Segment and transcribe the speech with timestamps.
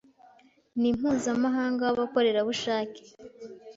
[0.79, 2.99] ni mpuzamahanga w’abakorerabushake